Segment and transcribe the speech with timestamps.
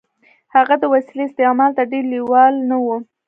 [0.55, 2.87] هغه د وسيلې استعمال ته ډېر لېوال نه و.